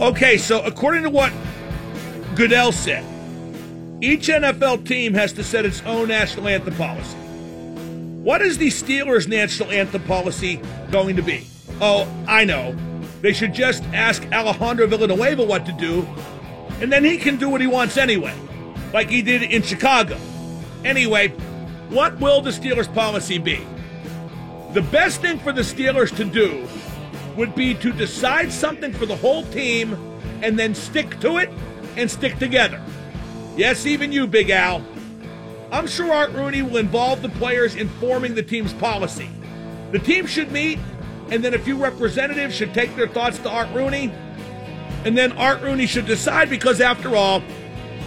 [0.00, 1.30] Okay, so according to what
[2.34, 3.04] Goodell said,
[4.02, 7.18] each NFL team has to set its own national anthem policy.
[8.22, 11.46] What is the Steelers' national anthem policy going to be?
[11.82, 12.74] Oh, I know.
[13.20, 16.08] They should just ask Alejandro Villanueva what to do,
[16.80, 18.34] and then he can do what he wants anyway,
[18.94, 20.18] like he did in Chicago.
[20.82, 21.28] Anyway,
[21.90, 23.66] what will the Steelers' policy be?
[24.72, 26.66] The best thing for the Steelers to do
[27.36, 29.94] would be to decide something for the whole team
[30.42, 31.50] and then stick to it
[31.96, 32.80] and stick together.
[33.56, 34.84] Yes, even you, Big Al.
[35.72, 39.28] I'm sure Art Rooney will involve the players in forming the team's policy.
[39.92, 40.78] The team should meet,
[41.30, 44.12] and then a few representatives should take their thoughts to Art Rooney,
[45.04, 47.42] and then Art Rooney should decide because, after all,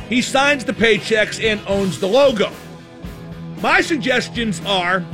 [0.10, 2.52] he signs the paychecks and owns the logo.
[3.62, 5.05] My suggestions are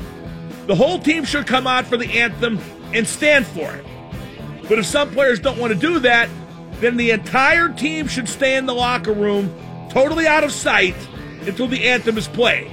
[0.65, 2.59] the whole team should come out for the anthem
[2.93, 3.85] and stand for it.
[4.69, 6.29] But if some players don't want to do that,
[6.79, 9.53] then the entire team should stay in the locker room,
[9.89, 10.95] totally out of sight,
[11.41, 12.71] until the anthem is played.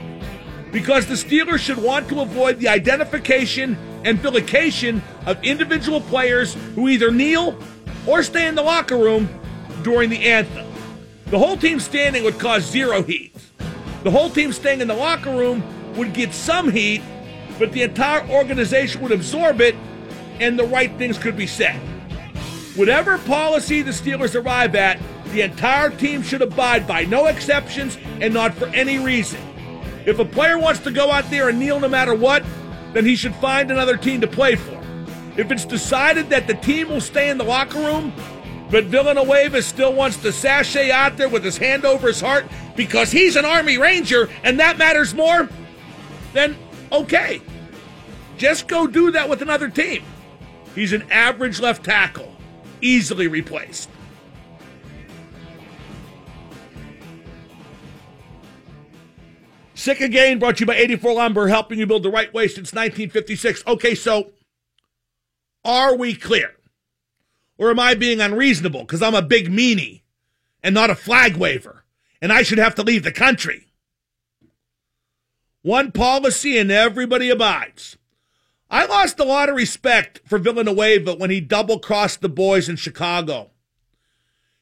[0.71, 6.89] Because the Steelers should want to avoid the identification and vilification of individual players who
[6.89, 7.59] either kneel
[8.07, 9.29] or stay in the locker room
[9.83, 10.67] during the anthem.
[11.27, 13.35] The whole team standing would cause zero heat.
[14.05, 15.65] The whole team staying in the locker room
[15.97, 17.03] would get some heat,
[17.59, 19.75] but the entire organization would absorb it
[20.41, 21.77] and the right things could be said.
[22.77, 25.01] Whatever policy the Steelers arrive at,
[25.33, 29.41] the entire team should abide by, no exceptions, and not for any reason.
[30.05, 32.45] If a player wants to go out there and kneel no matter what,
[32.93, 34.81] then he should find another team to play for.
[35.37, 38.13] If it's decided that the team will stay in the locker room,
[38.71, 43.13] but Villanueva still wants to sashay out there with his hand over his heart because
[43.13, 45.49] he's an Army Ranger and that matters more,
[46.33, 46.57] then
[46.91, 47.41] okay.
[48.37, 50.05] Just go do that with another team.
[50.77, 52.37] He's an average left tackle,
[52.83, 53.89] easily replaced.
[59.75, 62.75] Sick Again brought to you by 84 Lumber, helping you build the right way since
[62.75, 63.63] 1956.
[63.67, 64.33] Okay, so
[65.65, 66.53] are we clear?
[67.57, 70.03] Or am I being unreasonable because I'm a big meanie
[70.63, 71.85] and not a flag waver
[72.21, 73.69] and I should have to leave the country?
[75.63, 77.97] One policy and everybody abides.
[78.71, 82.77] I lost a lot of respect for Villanueva when he double crossed the boys in
[82.77, 83.51] Chicago.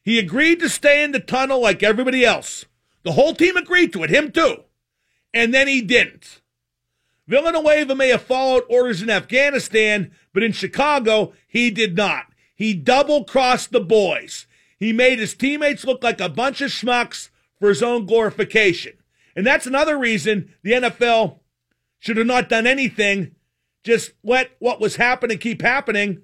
[0.01, 2.65] He agreed to stay in the tunnel like everybody else.
[3.03, 4.65] The whole team agreed to it, him too
[5.35, 6.41] and then he didn't.
[7.27, 12.27] Villanueva may have followed orders in Afghanistan, but in Chicago, he did not.
[12.55, 14.47] He double crossed the boys.
[14.79, 17.29] He made his teammates look like a bunch of schmucks
[17.59, 18.93] for his own glorification.
[19.35, 21.39] And that's another reason the NFL
[21.99, 23.34] should have not done anything.
[23.85, 26.23] Just let what was happening keep happening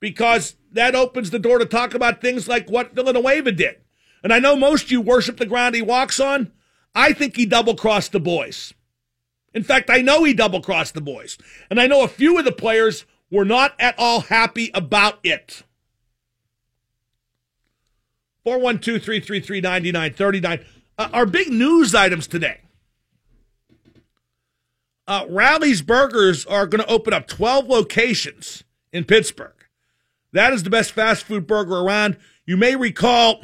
[0.00, 3.76] because that opens the door to talk about things like what Villanueva did.
[4.22, 6.50] And I know most you worship the ground he walks on.
[6.94, 8.72] I think he double crossed the boys.
[9.52, 11.36] In fact, I know he double crossed the boys.
[11.70, 15.64] And I know a few of the players were not at all happy about it.
[18.44, 20.66] 412 333 9939.
[20.96, 22.62] Uh, our big news items today.
[25.08, 29.54] Uh, Rally's Burgers are going to open up 12 locations in Pittsburgh.
[30.34, 32.18] That is the best fast food burger around.
[32.44, 33.40] You may recall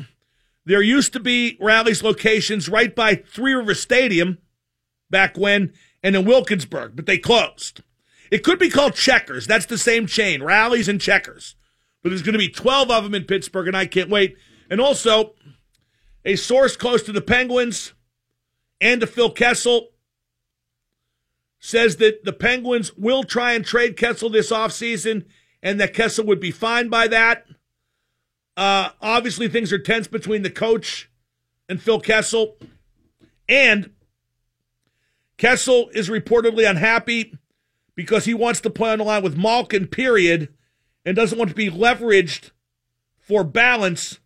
[0.66, 4.36] there used to be Rally's locations right by Three River Stadium
[5.08, 7.80] back when and in Wilkinsburg, but they closed.
[8.30, 9.46] It could be called Checkers.
[9.46, 11.56] That's the same chain, Rally's and Checkers.
[12.02, 14.36] But there's going to be 12 of them in Pittsburgh, and I can't wait.
[14.68, 15.34] And also,
[16.26, 17.94] a source close to the Penguins
[18.82, 19.88] and to Phil Kessel
[21.64, 25.24] says that the Penguins will try and trade Kessel this offseason
[25.62, 27.46] and that Kessel would be fine by that.
[28.54, 31.10] Uh, obviously, things are tense between the coach
[31.66, 32.58] and Phil Kessel.
[33.48, 33.92] And
[35.38, 37.38] Kessel is reportedly unhappy
[37.94, 40.52] because he wants to play on the line with Malkin, period,
[41.06, 42.50] and doesn't want to be leveraged
[43.16, 44.18] for balance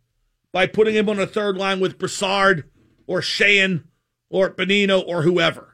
[0.51, 2.69] by putting him on a third line with Brassard
[3.07, 3.85] or Sheahan
[4.29, 5.68] or Bonino or whoever.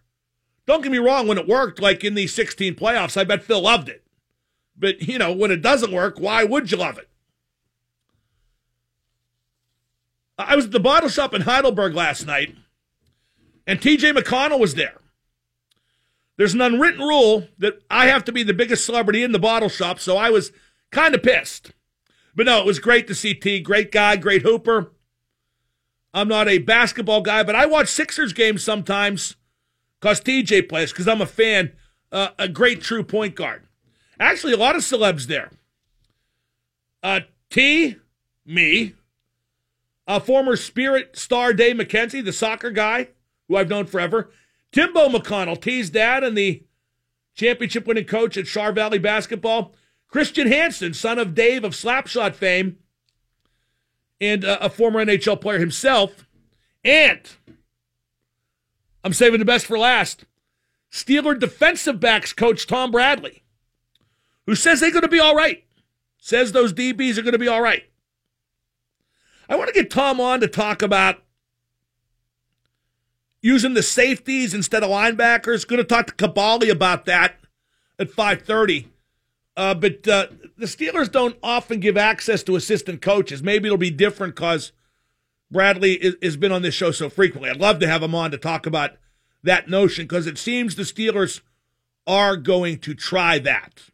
[0.66, 3.60] Don't get me wrong, when it worked, like in the 16 playoffs, I bet Phil
[3.60, 4.04] loved it.
[4.76, 7.08] But, you know, when it doesn't work, why would you love it?
[10.38, 12.56] I was at the bottle shop in Heidelberg last night,
[13.66, 15.00] and TJ McConnell was there.
[16.36, 19.68] There's an unwritten rule that I have to be the biggest celebrity in the bottle
[19.68, 20.50] shop, so I was
[20.90, 21.72] kind of pissed.
[22.34, 23.60] But no, it was great to see T.
[23.60, 24.92] Great guy, great hooper.
[26.12, 29.36] I'm not a basketball guy, but I watch Sixers games sometimes
[30.04, 31.72] because TJ plays, because I'm a fan.
[32.12, 33.66] Uh, a great true point guard.
[34.20, 35.50] Actually, a lot of celebs there.
[37.02, 37.96] Uh, T,
[38.44, 38.92] me,
[40.06, 43.08] a former Spirit star Dave McKenzie, the soccer guy
[43.48, 44.30] who I've known forever,
[44.72, 46.64] Timbo McConnell, T's dad and the
[47.34, 49.74] championship winning coach at Char Valley Basketball,
[50.06, 52.76] Christian Hanson, son of Dave of Slapshot fame,
[54.20, 56.26] and uh, a former NHL player himself,
[56.84, 57.20] and
[59.04, 60.24] I'm saving the best for last.
[60.90, 63.42] Steeler defensive backs coach Tom Bradley,
[64.46, 65.64] who says they're going to be all right,
[66.18, 67.84] says those DBs are going to be all right.
[69.48, 71.22] I want to get Tom on to talk about
[73.42, 75.68] using the safeties instead of linebackers.
[75.68, 77.36] Going to talk to Kaboly about that
[77.98, 78.86] at 5:30.
[79.56, 83.42] Uh, but uh, the Steelers don't often give access to assistant coaches.
[83.42, 84.72] Maybe it'll be different because
[85.54, 87.48] Bradley is, has been on this show so frequently.
[87.48, 88.96] I'd love to have him on to talk about
[89.44, 91.42] that notion because it seems the Steelers
[92.08, 93.84] are going to try that.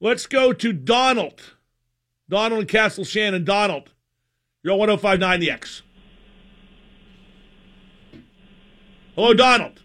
[0.00, 1.54] Let's go to Donald.
[2.30, 3.44] Donald and Castle Shannon.
[3.44, 3.92] Donald,
[4.62, 5.82] you're on 1059 The X.
[9.14, 9.82] Hello, Donald.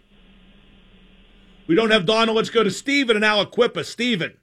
[1.66, 2.36] We don't have Donald.
[2.38, 3.84] Let's go to Stephen and Aliquippa.
[3.84, 4.38] Stephen.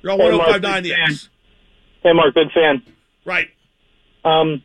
[0.00, 1.28] You're on hey, 1059 The X.
[2.02, 2.82] Hey, Mark, big fan.
[3.26, 3.48] Right.
[4.24, 4.62] Um,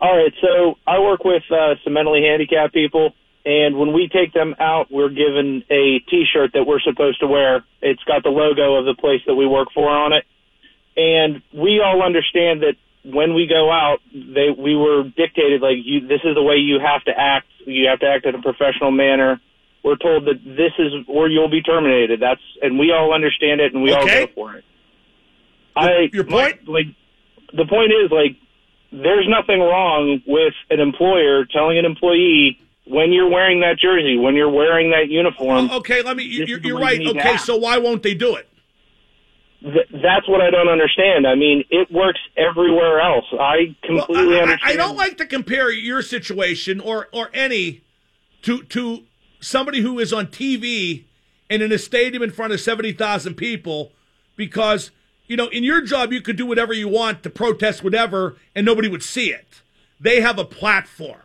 [0.00, 3.14] all right, so I work with uh, some mentally handicapped people,
[3.44, 7.64] and when we take them out, we're given a T-shirt that we're supposed to wear.
[7.82, 10.24] It's got the logo of the place that we work for on it,
[10.96, 12.74] and we all understand that
[13.04, 16.06] when we go out, they we were dictated like you.
[16.06, 17.46] This is the way you have to act.
[17.64, 19.40] You have to act in a professional manner.
[19.82, 22.20] We're told that this is or you'll be terminated.
[22.20, 24.20] That's and we all understand it and we okay.
[24.20, 24.64] all go for it.
[25.76, 26.86] Your, I your point, my, like
[27.54, 28.36] the point is like
[28.90, 34.34] there's nothing wrong with an employer telling an employee when you're wearing that jersey, when
[34.34, 35.68] you're wearing that uniform.
[35.70, 36.24] Oh, okay, let me.
[36.24, 37.00] You're, you're right.
[37.00, 38.48] You okay, so why won't they do it?
[39.60, 41.26] Th- that's what I don't understand.
[41.26, 43.24] I mean, it works everywhere else.
[43.38, 44.72] I completely well, I, understand.
[44.72, 47.82] I don't like to compare your situation or or any
[48.42, 49.04] to to
[49.40, 51.04] somebody who is on TV
[51.50, 53.92] and in a stadium in front of seventy thousand people
[54.36, 54.90] because
[55.28, 58.64] you know, in your job, you could do whatever you want to protest whatever, and
[58.66, 59.62] nobody would see it.
[60.00, 61.20] They have a platform.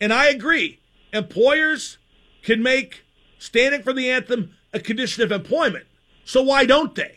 [0.00, 0.78] And I agree.
[1.12, 1.98] Employers
[2.42, 3.04] can make
[3.38, 5.86] standing for the anthem a condition of employment.
[6.24, 7.16] So why don't they?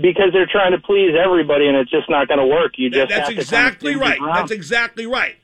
[0.00, 2.74] Because they're trying to please everybody, and it's just not going to work.
[2.78, 4.18] You just that's exactly right.
[4.34, 5.36] That's exactly right.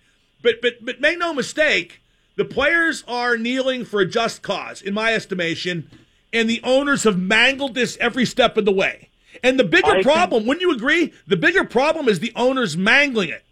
[0.43, 2.01] But but but make no mistake,
[2.37, 5.91] the players are kneeling for a just cause, in my estimation
[6.35, 9.09] and the owners have mangled this every step of the way.
[9.43, 11.13] And the bigger I problem, think, wouldn't you agree?
[11.27, 13.45] The bigger problem is the owners mangling it.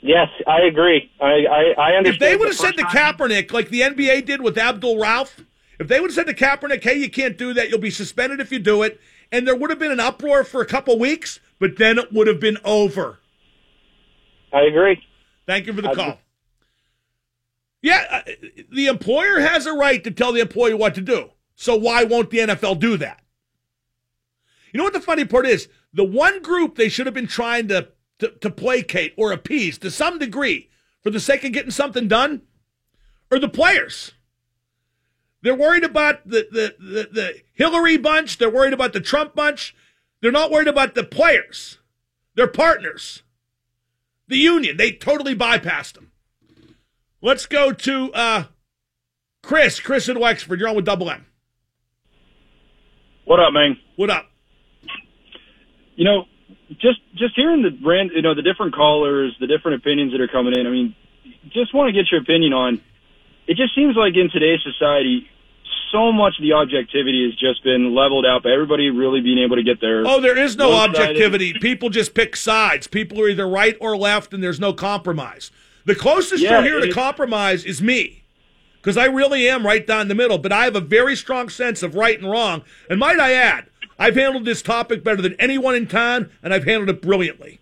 [0.00, 1.10] Yes, I agree.
[1.20, 2.06] I I, I understand.
[2.06, 5.44] If they would have said to Kaepernick, like the NBA did with Abdul Rauf,
[5.78, 7.68] if they would have said to Kaepernick, "Hey, you can't do that.
[7.68, 9.00] You'll be suspended if you do it,"
[9.32, 12.28] and there would have been an uproar for a couple weeks, but then it would
[12.28, 13.18] have been over.
[14.52, 15.02] I agree.
[15.46, 16.18] Thank you for the I call.
[17.82, 18.32] Yeah, uh,
[18.72, 21.30] the employer has a right to tell the employee what to do.
[21.60, 23.20] So why won't the NFL do that?
[24.72, 25.68] You know what the funny part is?
[25.92, 27.88] The one group they should have been trying to,
[28.20, 30.70] to, to placate or appease to some degree
[31.02, 32.42] for the sake of getting something done
[33.32, 34.12] are the players.
[35.42, 38.38] They're worried about the, the, the, the Hillary bunch.
[38.38, 39.74] They're worried about the Trump bunch.
[40.20, 41.78] They're not worried about the players.
[42.36, 43.24] They're partners.
[44.28, 44.76] The union.
[44.76, 46.12] They totally bypassed them.
[47.20, 48.44] Let's go to uh,
[49.42, 49.80] Chris.
[49.80, 50.60] Chris in Wexford.
[50.60, 51.26] You're on with Double M.
[53.28, 53.76] What up, man?
[53.96, 54.24] What up?
[55.96, 56.24] You know,
[56.80, 60.28] just just hearing the brand, you know, the different callers, the different opinions that are
[60.28, 60.66] coming in.
[60.66, 60.96] I mean,
[61.52, 62.80] just want to get your opinion on.
[63.46, 65.28] It just seems like in today's society,
[65.92, 69.56] so much of the objectivity has just been leveled out by everybody really being able
[69.56, 70.06] to get their.
[70.06, 71.52] Oh, there is no objectivity.
[71.52, 72.86] People just pick sides.
[72.86, 75.50] People are either right or left, and there's no compromise.
[75.84, 78.24] The closest yeah, you're here to compromise is me
[78.88, 81.82] because I really am right down the middle, but I have a very strong sense
[81.82, 82.62] of right and wrong.
[82.88, 83.66] And might I add,
[83.98, 87.60] I've handled this topic better than anyone in town, and I've handled it brilliantly.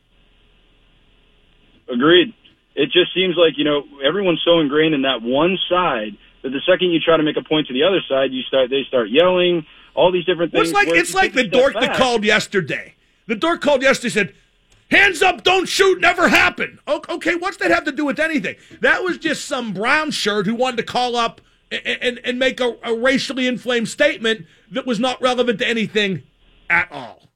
[1.92, 2.33] Agreed.
[2.76, 6.61] It just seems like, you know, everyone's so ingrained in that one side that the
[6.64, 9.09] second you try to make a point to the other side, you start they start
[9.11, 9.66] yelling,
[9.97, 10.73] all these different things.
[10.73, 12.95] Well, it's like it's like the dork back, that called yesterday.
[13.26, 14.35] The dork called yesterday said,
[14.90, 16.78] Hands up, don't shoot, never happened.
[16.87, 18.57] Okay, what's that have to do with anything?
[18.81, 21.40] That was just some brown shirt who wanted to call up
[21.73, 26.23] and, and, and make a, a racially inflamed statement that was not relevant to anything
[26.71, 27.28] at all.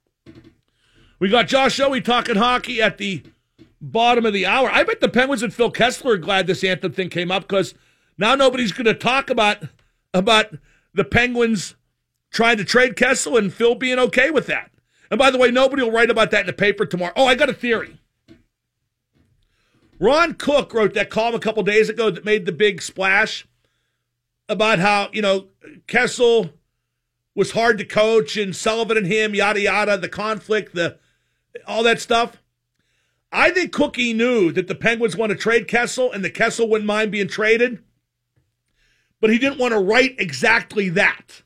[1.19, 3.23] We got Josh Yohe talking hockey at the
[3.81, 4.71] bottom of the hour.
[4.71, 7.75] I bet the Penguins and Phil Kessel are glad this anthem thing came up because
[8.17, 9.65] now nobody's going to talk about
[10.15, 10.55] about
[10.95, 11.75] the Penguins
[12.31, 14.71] trying to trade Kessel and Phil being okay with that.
[15.11, 17.13] And by the way, nobody will write about that in the paper tomorrow.
[17.17, 17.99] Oh, I got a theory.
[19.99, 23.47] Ron Cook wrote that column a couple days ago that made the big splash
[24.49, 25.49] about how, you know,
[25.87, 26.51] Kessel
[27.35, 30.99] was hard to coach and Sullivan and him, yada, yada, the conflict, the
[31.67, 32.37] all that stuff.
[33.33, 36.87] I think Cookie knew that the Penguins want to trade Kessel and the Kessel wouldn't
[36.87, 37.83] mind being traded,
[39.21, 41.43] but he didn't want to write exactly that.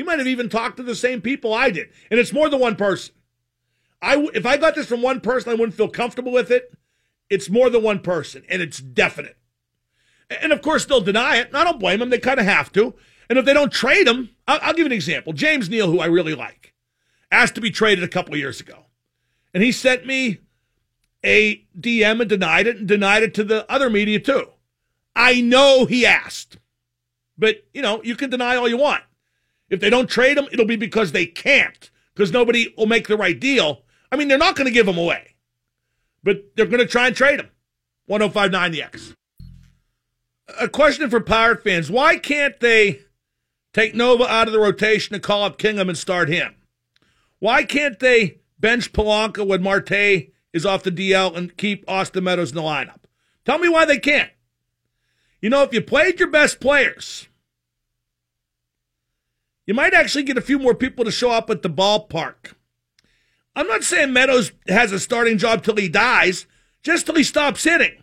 [0.00, 2.58] He might have even talked to the same people I did, and it's more than
[2.58, 3.14] one person.
[4.00, 6.72] I if I got this from one person, I wouldn't feel comfortable with it.
[7.28, 9.36] It's more than one person, and it's definite.
[10.30, 11.48] And of course, they'll deny it.
[11.48, 12.94] And I don't blame them; they kind of have to.
[13.28, 15.34] And if they don't trade him, I'll, I'll give an example.
[15.34, 16.72] James Neal, who I really like,
[17.30, 18.86] asked to be traded a couple years ago.
[19.52, 20.38] And he sent me
[21.22, 24.48] a DM and denied it and denied it to the other media too.
[25.14, 26.56] I know he asked.
[27.36, 29.02] But, you know, you can deny all you want.
[29.70, 33.16] If they don't trade him, it'll be because they can't, because nobody will make the
[33.16, 33.82] right deal.
[34.12, 35.36] I mean, they're not going to give him away,
[36.22, 37.48] but they're going to try and trade him.
[38.06, 39.14] 1059 the X.
[40.60, 43.02] A question for Pirate fans why can't they
[43.72, 46.56] take Nova out of the rotation and call up Kingham and start him?
[47.38, 52.50] Why can't they bench Polanco when Marte is off the DL and keep Austin Meadows
[52.50, 53.00] in the lineup.
[53.44, 54.30] Tell me why they can't.
[55.40, 57.28] You know, if you played your best players,
[59.70, 62.54] you might actually get a few more people to show up at the ballpark.
[63.54, 66.46] I'm not saying Meadows has a starting job till he dies,
[66.82, 68.02] just till he stops hitting.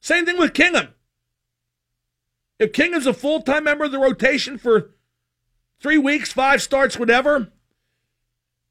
[0.00, 0.94] Same thing with Kingham.
[2.60, 4.92] If Kingham's a full time member of the rotation for
[5.80, 7.48] three weeks, five starts, whatever,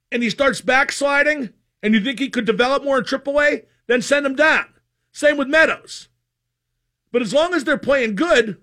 [0.10, 1.50] and he starts backsliding
[1.82, 4.68] and you think he could develop more in AAA, then send him down.
[5.12, 6.08] Same with Meadows.
[7.12, 8.62] But as long as they're playing good,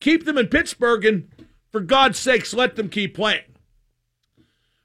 [0.00, 1.31] keep them in Pittsburgh and
[1.72, 3.42] for God's sakes, let them keep playing.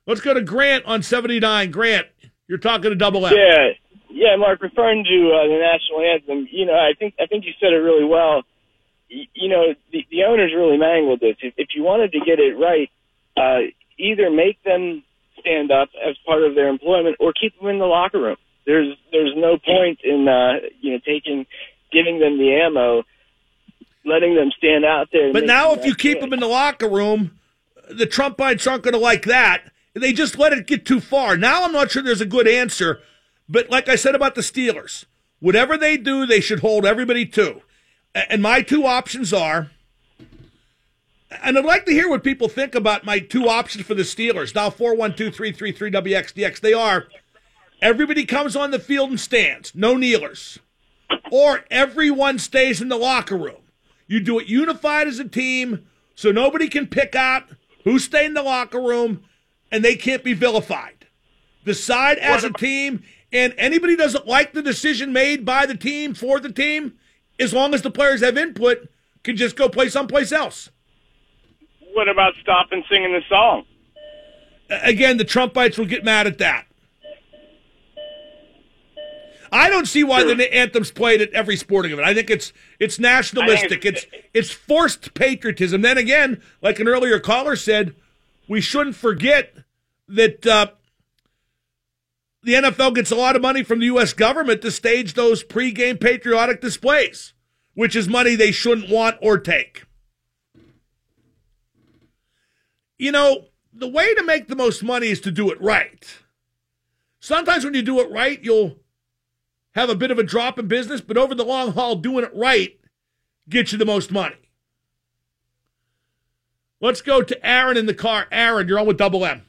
[0.08, 1.70] Let's go to Grant on 79.
[1.70, 2.08] Grant,
[2.48, 3.34] you're talking to Double M.
[3.36, 3.67] Yeah,
[4.10, 4.62] yeah, Mark.
[4.62, 7.84] Referring to uh, the national anthem, you know, I think I think you said it
[7.84, 8.44] really well.
[9.10, 11.36] You, you know, the, the owners really mangled this.
[11.41, 12.89] If, if you wanted to get it right,
[13.36, 13.67] uh,
[14.00, 15.03] either make them
[15.39, 18.38] stand up as part of their employment or keep them in the locker room.
[18.65, 21.46] There's there's no point in uh, you know taking
[21.91, 23.03] giving them the ammo,
[24.07, 25.33] letting them stand out there.
[25.33, 27.39] But now, if you keep them in the locker room,
[27.89, 29.71] the Trumpites aren't going to like that.
[29.93, 31.37] They just let it get too far.
[31.37, 32.99] Now I'm not sure there's a good answer.
[33.49, 35.05] But like I said about the Steelers,
[35.39, 37.61] whatever they do, they should hold everybody to.
[38.13, 39.71] And my two options are
[41.29, 44.55] and I'd like to hear what people think about my two options for the Steelers.
[44.55, 46.59] Now, 412 333 WXDX.
[46.59, 47.07] They are
[47.81, 50.59] everybody comes on the field and stands, no kneelers,
[51.31, 53.61] or everyone stays in the locker room.
[54.07, 57.43] You do it unified as a team so nobody can pick out
[57.83, 59.23] who stayed in the locker room
[59.71, 61.05] and they can't be vilified.
[61.65, 66.39] Decide as a team, and anybody doesn't like the decision made by the team for
[66.39, 66.97] the team,
[67.37, 68.87] as long as the players have input,
[69.23, 70.69] can just go play someplace else
[71.97, 73.65] what about stopping singing the song?
[74.69, 76.66] Again, the Trumpites will get mad at that.
[79.57, 80.35] I don't see why sure.
[80.35, 82.07] the anthem's played at every sporting event.
[82.07, 83.85] I think it's it's nationalistic.
[83.85, 85.81] It's, it's forced patriotism.
[85.81, 87.95] Then again, like an earlier caller said,
[88.47, 89.55] we shouldn't forget
[90.07, 90.67] that uh,
[92.43, 94.13] the NFL gets a lot of money from the U.S.
[94.13, 97.33] government to stage those pregame patriotic displays,
[97.73, 99.85] which is money they shouldn't want or take.
[102.99, 106.05] You know, the way to make the most money is to do it right.
[107.19, 108.77] Sometimes when you do it right, you'll
[109.77, 112.36] have a bit of a drop in business, but over the long haul, doing it
[112.36, 112.77] right
[113.48, 114.36] gets you the most money.
[116.81, 118.27] Let's go to Aaron in the car.
[118.31, 119.43] Aaron, you're on with Double M.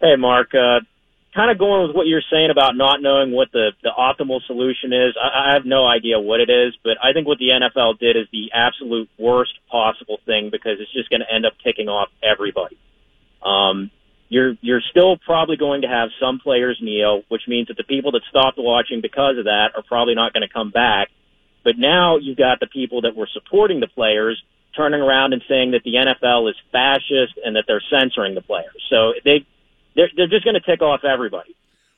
[0.00, 0.54] Hey, Mark.
[0.54, 0.80] Uh,
[1.34, 4.92] kind of going with what you're saying about not knowing what the, the optimal solution
[4.92, 5.14] is.
[5.20, 8.16] I, I have no idea what it is, but I think what the NFL did
[8.16, 12.08] is the absolute worst possible thing because it's just going to end up ticking off
[12.22, 12.78] everybody.
[13.42, 13.90] Um,
[14.30, 18.12] you're you're still probably going to have some players kneel, which means that the people
[18.12, 21.08] that stopped watching because of that are probably not going to come back.
[21.62, 24.42] But now you've got the people that were supporting the players
[24.74, 28.80] turning around and saying that the NFL is fascist and that they're censoring the players.
[28.88, 29.44] So they
[29.96, 31.56] they're, they're just going to tick off everybody.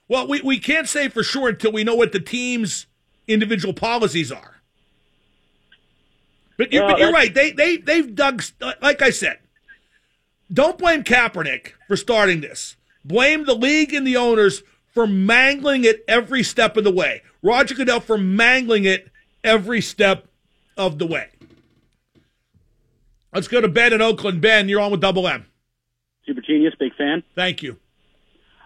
[0.09, 2.87] Well, we, we can't say for sure until we know what the team's
[3.29, 4.57] individual policies are.
[6.57, 7.33] But you're, well, but you're right.
[7.33, 8.43] They they they've dug.
[8.81, 9.39] Like I said,
[10.53, 12.77] don't blame Kaepernick for starting this.
[13.05, 17.23] Blame the league and the owners for mangling it every step of the way.
[17.43, 19.11] Roger Goodell for mangling it
[19.43, 20.29] every step
[20.77, 21.29] of the way.
[23.33, 24.41] Let's go to Ben in Oakland.
[24.41, 25.47] Ben, you're on with Double M.
[26.27, 27.23] Super genius, big fan.
[27.35, 27.79] Thank you.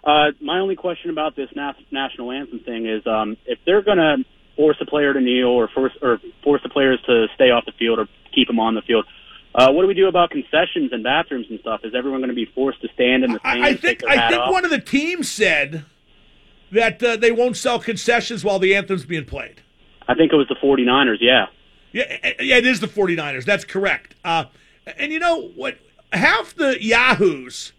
[0.05, 3.99] Uh, my only question about this na- national anthem thing is um, if they're going
[3.99, 4.17] to
[4.57, 7.73] force a player to kneel or force or force the players to stay off the
[7.79, 9.05] field or keep them on the field.
[9.57, 11.81] Uh, what do we do about concessions and bathrooms and stuff?
[11.83, 13.67] Is everyone going to be forced to stand in the stands?
[13.67, 14.53] I, I think I think off?
[14.53, 15.87] one of the teams said
[16.73, 19.63] that uh, they won't sell concessions while the anthem's being played.
[20.07, 21.47] I think it was the 49ers, yeah.
[21.93, 23.47] Yeah, yeah, it is the 49ers.
[23.47, 24.15] That's correct.
[24.23, 24.45] Uh,
[24.99, 25.79] and you know what?
[26.13, 27.73] Half the Yahoos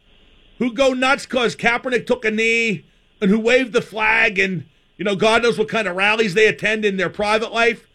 [0.58, 2.86] who go nuts because Kaepernick took a knee
[3.22, 4.66] and who waved the flag and,
[4.98, 7.87] you know, God knows what kind of rallies they attend in their private life,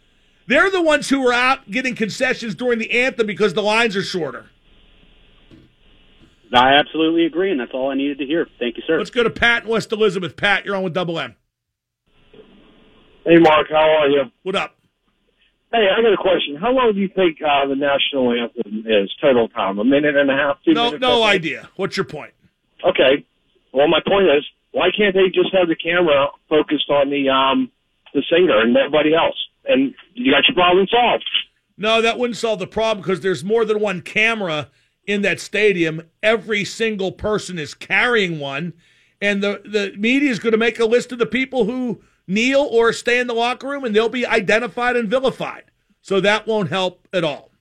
[0.47, 4.03] they're the ones who are out getting concessions during the anthem because the lines are
[4.03, 4.47] shorter.
[6.53, 8.47] I absolutely agree, and that's all I needed to hear.
[8.59, 8.97] Thank you, sir.
[8.97, 10.37] Let's go to Pat in West Elizabeth.
[10.37, 11.35] Pat, you're on with Double M.
[13.25, 14.23] Hey, Mark, how are you?
[14.43, 14.75] What up?
[15.71, 16.55] Hey, I got a question.
[16.55, 19.79] How long do you think uh, the national anthem is total time?
[19.79, 20.57] A minute and a half?
[20.63, 21.01] Two no, minutes?
[21.01, 21.69] no idea.
[21.77, 22.33] What's your point?
[22.85, 23.25] Okay.
[23.73, 27.71] Well, my point is, why can't they just have the camera focused on the um
[28.13, 31.25] the singer and nobody else, and you got your problem solved?
[31.77, 34.69] No, that wouldn't solve the problem because there's more than one camera
[35.05, 36.03] in that stadium.
[36.21, 38.73] Every single person is carrying one,
[39.21, 42.61] and the the media is going to make a list of the people who kneel
[42.61, 45.63] or stay in the locker room, and they'll be identified and vilified.
[46.01, 47.51] So that won't help at all.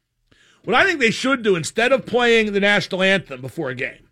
[0.65, 4.09] What I think they should do instead of playing the national anthem before a game,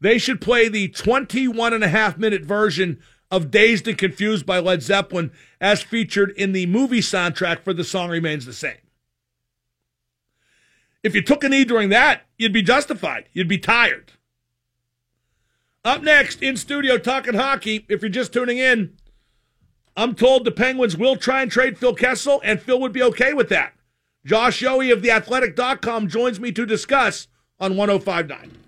[0.00, 3.00] they should play the 21 and a half minute version
[3.36, 7.84] of Dazed and Confused by Led Zeppelin as featured in the movie soundtrack for The
[7.84, 8.78] Song Remains the Same.
[11.02, 13.28] If you took a knee during that, you'd be justified.
[13.34, 14.12] You'd be tired.
[15.84, 18.96] Up next, in studio talking hockey, if you're just tuning in,
[19.98, 23.34] I'm told the Penguins will try and trade Phil Kessel, and Phil would be okay
[23.34, 23.74] with that.
[24.24, 27.28] Josh Yohe of theathletic.com joins me to discuss
[27.60, 28.65] on 1059.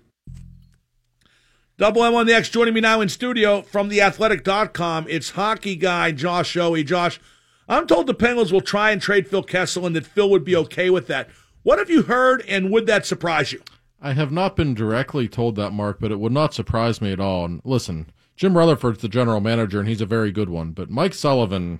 [1.79, 5.05] Double M on the X joining me now in studio from theathletic.com.
[5.07, 6.85] It's hockey guy Josh Yohe.
[6.85, 7.21] Josh,
[7.69, 10.57] I'm told the Penguins will try and trade Phil Kessel and that Phil would be
[10.57, 11.29] okay with that.
[11.63, 13.61] What have you heard, and would that surprise you?
[14.01, 17.21] I have not been directly told that, Mark, but it would not surprise me at
[17.21, 17.45] all.
[17.45, 20.71] And listen, Jim Rutherford's the general manager, and he's a very good one.
[20.71, 21.79] But Mike Sullivan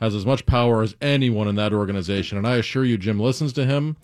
[0.00, 3.52] has as much power as anyone in that organization, and I assure you, Jim listens
[3.52, 3.98] to him.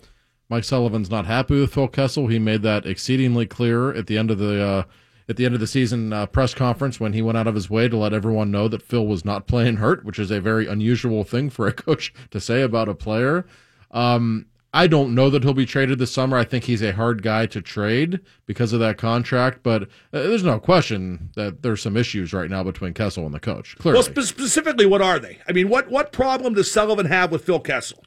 [0.47, 2.27] Mike Sullivan's not happy with Phil Kessel.
[2.27, 4.83] He made that exceedingly clear at the end of the uh,
[5.27, 7.69] at the end of the season uh, press conference when he went out of his
[7.69, 10.67] way to let everyone know that Phil was not playing hurt, which is a very
[10.67, 13.45] unusual thing for a coach to say about a player.
[13.91, 16.35] Um, I don't know that he'll be traded this summer.
[16.35, 20.43] I think he's a hard guy to trade because of that contract, but uh, there's
[20.43, 23.77] no question that there's some issues right now between Kessel and the coach.
[23.77, 23.95] Clearly.
[23.95, 25.39] Well, spe- specifically, what are they?
[25.47, 28.03] I mean, what what problem does Sullivan have with Phil Kessel?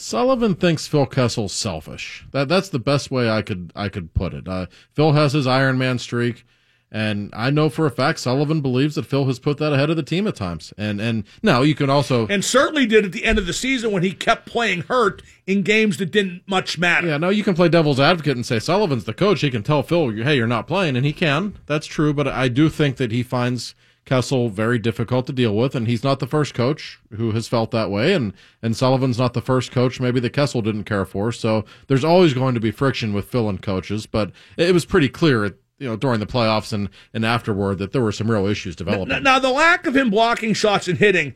[0.00, 2.26] Sullivan thinks Phil Kessel's selfish.
[2.32, 4.48] That that's the best way I could I could put it.
[4.48, 6.44] Uh, Phil has his Iron Man streak.
[6.90, 9.96] And I know for a fact Sullivan believes that Phil has put that ahead of
[9.96, 10.72] the team at times.
[10.78, 13.90] And and now you can also and certainly did at the end of the season
[13.90, 17.08] when he kept playing hurt in games that didn't much matter.
[17.08, 19.42] Yeah, no, you can play devil's advocate and say Sullivan's the coach.
[19.42, 21.58] He can tell Phil, hey, you're not playing, and he can.
[21.66, 23.74] That's true, but I do think that he finds
[24.08, 27.70] Kessel very difficult to deal with, and he's not the first coach who has felt
[27.72, 31.30] that way, and and Sullivan's not the first coach maybe the Kessel didn't care for.
[31.30, 35.10] So there's always going to be friction with Phil and coaches, but it was pretty
[35.10, 35.44] clear
[35.78, 39.08] you know during the playoffs and and afterward that there were some real issues developing.
[39.08, 41.34] Now, now the lack of him blocking shots and hitting,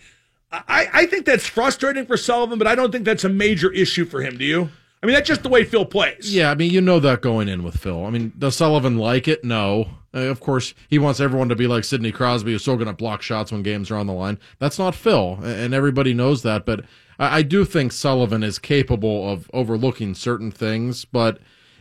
[0.50, 4.06] I, I think that's frustrating for Sullivan, but I don't think that's a major issue
[4.06, 4.38] for him.
[4.38, 4.70] Do you?
[5.02, 6.34] I mean, that's just the way Phil plays.
[6.34, 8.06] Yeah, I mean, you know that going in with Phil.
[8.06, 9.44] I mean, does Sullivan like it?
[9.44, 9.88] No.
[10.14, 12.92] Uh, of course, he wants everyone to be like Sidney Crosby, who's still going to
[12.92, 14.38] block shots when games are on the line.
[14.58, 16.66] That's not Phil, and everybody knows that.
[16.66, 16.84] But
[17.18, 21.38] I, I do think Sullivan is capable of overlooking certain things, but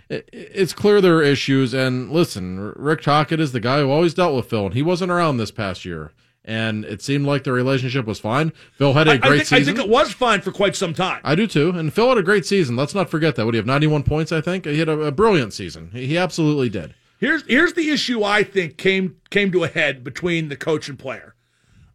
[0.10, 1.74] it's clear there are issues.
[1.74, 5.12] And listen, Rick Tocchet is the guy who always dealt with Phil, and he wasn't
[5.12, 6.12] around this past year.
[6.44, 8.52] And it seemed like the relationship was fine.
[8.74, 9.62] Phil had a great I think, season.
[9.62, 11.22] I think it was fine for quite some time.
[11.24, 11.70] I do too.
[11.70, 12.76] And Phil had a great season.
[12.76, 13.46] Let's not forget that.
[13.46, 14.32] Would he have 91 points?
[14.32, 15.92] I think he had a, a brilliant season.
[15.94, 16.96] He, he absolutely did.
[17.22, 21.00] Here's here's the issue I think came came to a head between the coach and
[21.00, 21.36] player.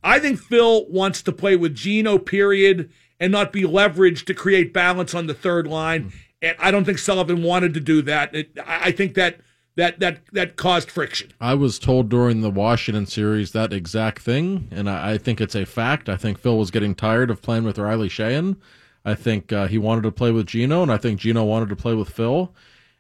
[0.03, 4.73] I think Phil wants to play with Gino, period, and not be leveraged to create
[4.73, 6.05] balance on the third line.
[6.05, 8.35] Mm-hmm and I don't think Sullivan wanted to do that.
[8.35, 9.41] It, I think that
[9.77, 11.33] that that that caused friction.
[11.41, 15.55] I was told during the Washington series that exact thing, and I, I think it's
[15.55, 16.09] a fact.
[16.09, 18.57] I think Phil was getting tired of playing with Riley Sheahan.
[19.05, 21.77] I think uh, he wanted to play with Gino, and I think Gino wanted to
[21.77, 22.53] play with Phil.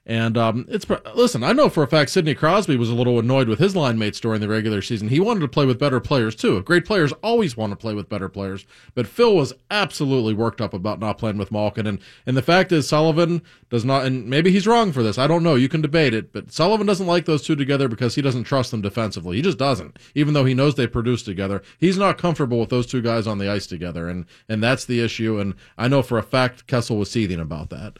[0.08, 1.42] And um, it's listen.
[1.42, 4.20] I know for a fact Sidney Crosby was a little annoyed with his line mates
[4.20, 5.08] during the regular season.
[5.08, 6.62] He wanted to play with better players too.
[6.62, 8.66] Great players always want to play with better players.
[8.94, 11.88] But Phil was absolutely worked up about not playing with Malkin.
[11.88, 14.04] And and the fact is Sullivan does not.
[14.04, 15.18] And maybe he's wrong for this.
[15.18, 15.56] I don't know.
[15.56, 16.32] You can debate it.
[16.32, 19.38] But Sullivan doesn't like those two together because he doesn't trust them defensively.
[19.38, 19.98] He just doesn't.
[20.14, 23.38] Even though he knows they produce together, he's not comfortable with those two guys on
[23.38, 24.08] the ice together.
[24.08, 25.40] And and that's the issue.
[25.40, 27.98] And I know for a fact Kessel was seething about that.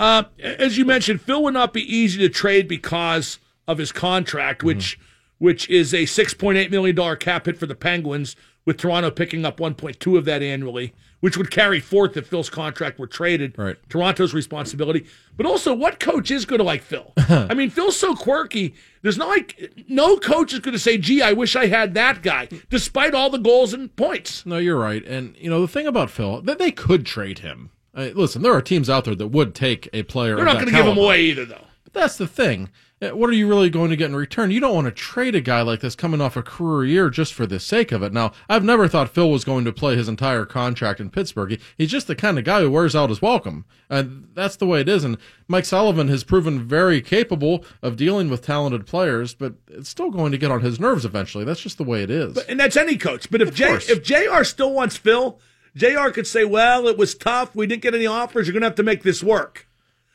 [0.00, 4.62] Uh, as you mentioned, Phil would not be easy to trade because of his contract,
[4.62, 5.44] which mm-hmm.
[5.44, 8.34] which is a six point eight million dollar cap hit for the Penguins,
[8.64, 12.28] with Toronto picking up one point two of that annually, which would carry forth if
[12.28, 13.58] Phil's contract were traded.
[13.58, 13.76] Right.
[13.90, 15.04] Toronto's responsibility,
[15.36, 17.12] but also what coach is going to like Phil?
[17.18, 18.74] I mean, Phil's so quirky.
[19.02, 22.22] There's not like no coach is going to say, "Gee, I wish I had that
[22.22, 24.46] guy," despite all the goals and points.
[24.46, 25.04] No, you're right.
[25.04, 28.62] And you know the thing about Phil, that they could trade him Listen, there are
[28.62, 30.36] teams out there that would take a player.
[30.36, 31.64] They're not going to give him away either, though.
[31.84, 32.70] But that's the thing.
[33.02, 34.50] Uh, what are you really going to get in return?
[34.50, 37.32] You don't want to trade a guy like this coming off a career year just
[37.32, 38.12] for the sake of it.
[38.12, 41.58] Now, I've never thought Phil was going to play his entire contract in Pittsburgh.
[41.78, 43.64] he's just the kind of guy who wears out his welcome.
[43.88, 45.02] And that's the way it is.
[45.02, 45.16] And
[45.48, 50.32] Mike Sullivan has proven very capable of dealing with talented players, but it's still going
[50.32, 51.44] to get on his nerves eventually.
[51.44, 52.34] That's just the way it is.
[52.34, 53.30] But, and that's any coach.
[53.30, 55.40] But if J, if JR still wants Phil,
[55.76, 57.54] JR could say, well, it was tough.
[57.54, 58.46] We didn't get any offers.
[58.46, 59.66] You're going to have to make this work.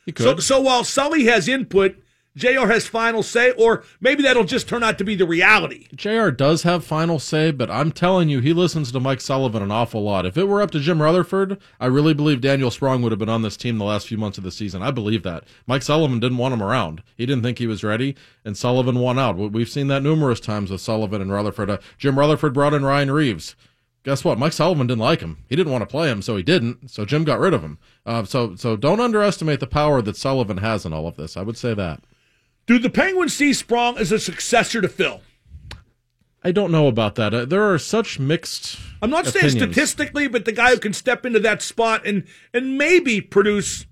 [0.04, 0.24] He could.
[0.24, 1.96] So, so while Sully has input,
[2.36, 5.88] JR has final say, or maybe that'll just turn out to be the reality.
[5.94, 9.70] JR does have final say, but I'm telling you, he listens to Mike Sullivan an
[9.70, 10.26] awful lot.
[10.26, 13.30] If it were up to Jim Rutherford, I really believe Daniel Sprong would have been
[13.30, 14.82] on this team the last few months of the season.
[14.82, 15.44] I believe that.
[15.66, 17.02] Mike Sullivan didn't want him around.
[17.16, 18.14] He didn't think he was ready,
[18.44, 19.38] and Sullivan won out.
[19.38, 21.70] We've seen that numerous times with Sullivan and Rutherford.
[21.70, 23.56] Uh, Jim Rutherford brought in Ryan Reaves
[24.06, 24.38] guess what?
[24.38, 25.44] Mike Sullivan didn't like him.
[25.48, 26.90] He didn't want to play him, so he didn't.
[26.90, 27.76] So Jim got rid of him.
[28.06, 31.36] Uh, so so don't underestimate the power that Sullivan has in all of this.
[31.36, 32.04] I would say that.
[32.66, 35.20] Do the Penguins see Sprong as a successor to Phil?
[36.42, 37.34] I don't know about that.
[37.34, 38.78] Uh, there are such mixed.
[39.02, 39.54] I'm not opinions.
[39.54, 43.86] saying statistically, but the guy who can step into that spot and and maybe produce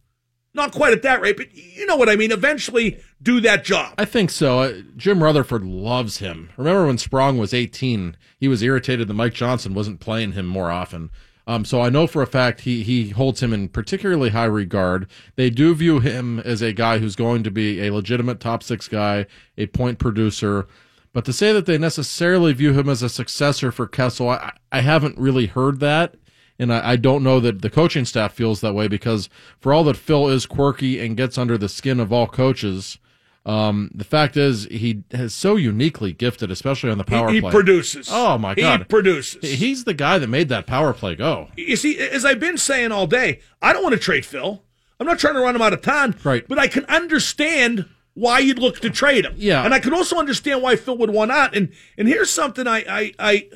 [0.55, 2.31] not quite at that rate, but you know what I mean.
[2.31, 3.95] Eventually, do that job.
[3.99, 4.61] I think so.
[4.61, 6.51] Uh, Jim Rutherford loves him.
[6.57, 10.71] Remember when Sprong was 18, he was irritated that Mike Johnston wasn't playing him more
[10.71, 11.11] often.
[11.47, 15.09] Um, so I know for a fact he he holds him in particularly high regard.
[15.37, 18.89] They do view him as a guy who's going to be a legitimate top six
[18.89, 19.27] guy,
[19.59, 20.67] a point producer.
[21.13, 24.81] But to say that they necessarily view him as a successor for Kessel, I, I
[24.81, 26.17] haven't really heard that.
[26.59, 29.29] And I, I, don't know that the coaching staff feels that way because
[29.61, 32.99] for all that Phil is quirky and gets under the skin of all coaches,
[33.47, 37.41] um, the fact is he is so uniquely gifted, especially on the power he, he
[37.41, 37.51] play.
[37.51, 38.09] He produces.
[38.11, 39.59] Oh my god, he produces.
[39.59, 41.49] He's the guy that made that power play go.
[41.57, 44.63] You see, as I've been saying all day, I don't want to trade Phil.
[44.99, 46.17] I'm not trying to run him out of town.
[46.25, 46.47] Right.
[46.49, 49.35] But I can understand why you'd look to trade him.
[49.37, 49.65] Yeah.
[49.65, 51.55] And I can also understand why Phil would want out.
[51.55, 53.49] And and here's something I I I,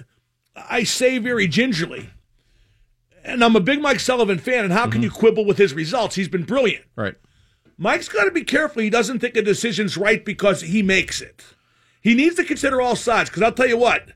[0.57, 2.11] I say very gingerly
[3.29, 4.93] and I'm a big Mike Sullivan fan, and how mm-hmm.
[4.93, 6.15] can you quibble with his results?
[6.15, 6.85] He's been brilliant.
[6.97, 7.15] Right.
[7.79, 8.83] Mike's got to be careful.
[8.83, 11.45] He doesn't think a decision's right because he makes it.
[12.01, 13.31] He needs to consider all sides.
[13.31, 14.11] Because I'll tell you what,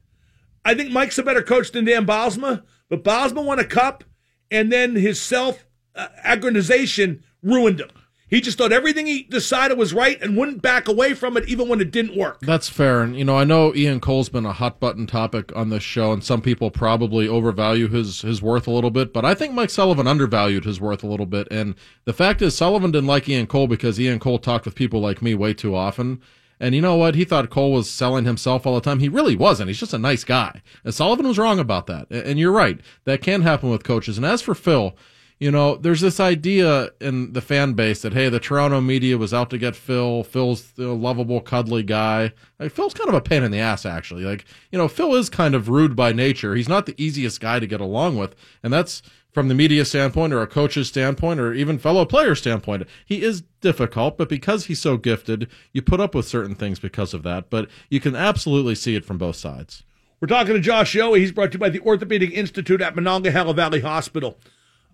[0.65, 4.03] I think Mike's a better coach than Dan Bylsma, but Bylsma won a cup,
[4.51, 7.91] and then his self uh, aggrandization ruined him.
[8.33, 11.69] He just thought everything he decided was right and wouldn't back away from it even
[11.69, 12.41] when it didn't work.
[12.41, 13.03] That's fair.
[13.03, 16.15] And, you know, I know Ian Cole's been a hot button topic on this show,
[16.15, 19.69] and some people probably overvalue his, his worth a little bit, but I think Mike
[19.69, 21.47] Sullivan undervalued his worth a little bit.
[21.51, 21.75] And
[22.07, 25.21] the fact is, Sullivan didn't like Ian Cole because Ian Cole talked with people like
[25.21, 26.23] me way too often.
[26.59, 27.15] And you know what?
[27.15, 29.01] He thought Cole was selling himself all the time.
[29.01, 29.69] He really wasn't.
[29.69, 30.63] He's just a nice guy.
[30.85, 32.09] And Sullivan was wrong about that.
[32.09, 32.81] And you're right.
[33.05, 34.17] That can happen with coaches.
[34.17, 34.97] And as for Phil,
[35.43, 39.35] you know, there's this idea in the fan base that hey, the Toronto media was
[39.35, 40.23] out to get Phil.
[40.23, 42.31] Phil's the lovable, cuddly guy.
[42.61, 44.23] Like, Phil's kind of a pain in the ass, actually.
[44.23, 46.55] Like, you know, Phil is kind of rude by nature.
[46.55, 49.03] He's not the easiest guy to get along with, and that's
[49.33, 52.87] from the media standpoint, or a coach's standpoint, or even fellow player standpoint.
[53.05, 57.13] He is difficult, but because he's so gifted, you put up with certain things because
[57.13, 57.51] of that.
[57.51, 59.83] But you can absolutely see it from both sides.
[60.21, 61.19] We're talking to Josh Yohe.
[61.19, 64.39] He's brought to you by the Orthopedic Institute at Monongahela Valley Hospital.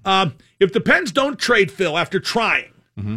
[0.08, 3.16] Um, if the Pens don't trade Phil after trying, mm-hmm.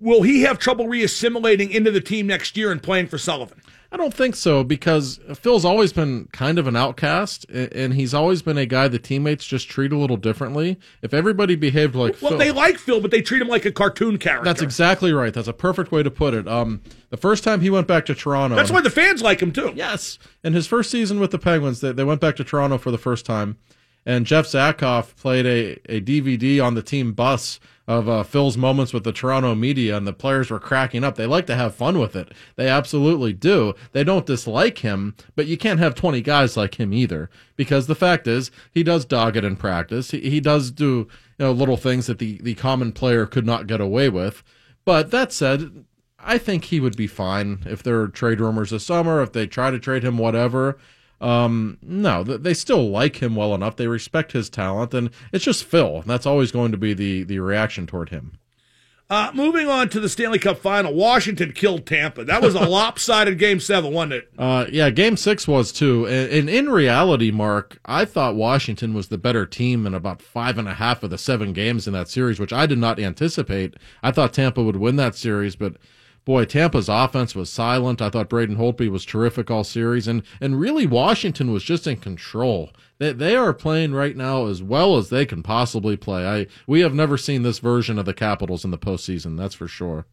[0.00, 3.62] will he have trouble reassimilating into the team next year and playing for Sullivan?
[3.92, 8.40] I don't think so because Phil's always been kind of an outcast, and he's always
[8.42, 10.80] been a guy the teammates just treat a little differently.
[11.02, 13.70] If everybody behaved like well, Phil, they like Phil, but they treat him like a
[13.70, 14.46] cartoon character.
[14.46, 15.32] That's exactly right.
[15.32, 16.48] That's a perfect way to put it.
[16.48, 19.52] Um, the first time he went back to Toronto, that's why the fans like him
[19.52, 19.74] too.
[19.76, 22.90] Yes, in his first season with the Penguins, they, they went back to Toronto for
[22.90, 23.58] the first time
[24.04, 28.92] and Jeff Zatkoff played a, a DVD on the team bus of uh, Phil's moments
[28.92, 31.16] with the Toronto media and the players were cracking up.
[31.16, 32.32] They like to have fun with it.
[32.56, 33.74] They absolutely do.
[33.92, 37.94] They don't dislike him, but you can't have 20 guys like him either because the
[37.94, 40.12] fact is he does dog it in practice.
[40.12, 43.66] He, he does do you know little things that the, the common player could not
[43.66, 44.44] get away with.
[44.84, 45.84] But that said,
[46.18, 49.46] I think he would be fine if there are trade rumors this summer, if they
[49.46, 50.78] try to trade him, whatever.
[51.22, 53.76] Um, no, they still like him well enough.
[53.76, 56.02] They respect his talent, and it's just Phil.
[56.04, 58.38] That's always going to be the the reaction toward him.
[59.08, 62.24] Uh, moving on to the Stanley Cup final, Washington killed Tampa.
[62.24, 64.30] That was a lopsided game seven, wasn't it?
[64.38, 66.06] Uh, yeah, game six was too.
[66.06, 70.56] And, and, in reality, Mark, I thought Washington was the better team in about five
[70.56, 73.74] and a half of the seven games in that series, which I did not anticipate.
[74.02, 75.76] I thought Tampa would win that series, but
[76.24, 78.00] boy, Tampa's offense was silent.
[78.00, 81.96] I thought Braden Holtby was terrific all series, and and really Washington was just in
[81.96, 82.70] control.
[82.98, 86.26] They they are playing right now as well as they can possibly play.
[86.26, 89.36] I we have never seen this version of the Capitals in the postseason.
[89.36, 90.06] That's for sure.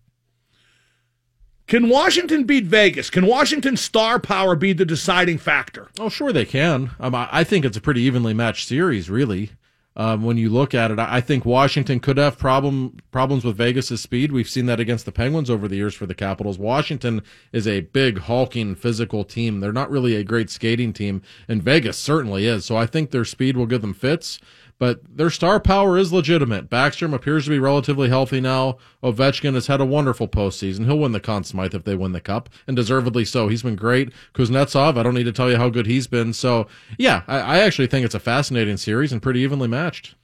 [1.68, 3.12] Can Washington beat Vegas?
[3.12, 5.90] Can Washington's star power be the deciding factor?
[6.00, 6.90] Oh, sure they can.
[7.00, 9.52] Um, I think it's a pretty evenly matched series, really.
[10.00, 14.00] Um, when you look at it, I think Washington could have problem problems with Vegas'
[14.00, 14.32] speed.
[14.32, 16.58] We've seen that against the Penguins over the years for the Capitals.
[16.58, 19.60] Washington is a big, hulking, physical team.
[19.60, 22.64] They're not really a great skating team, and Vegas certainly is.
[22.64, 24.40] So I think their speed will give them fits
[24.80, 26.70] but their star power is legitimate.
[26.70, 28.78] Backstrom appears to be relatively healthy now.
[29.04, 30.86] Ovechkin has had a wonderful postseason.
[30.86, 33.50] He'll win the Conn Smythe if they win the cup, and deservedly so.
[33.50, 34.12] He's been great.
[34.34, 36.32] Kuznetsov, I don't need to tell you how good he's been.
[36.32, 40.16] So, yeah, I, I actually think it's a fascinating series and pretty evenly matched.